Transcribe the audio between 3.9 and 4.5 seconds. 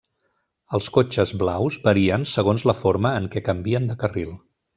de carril.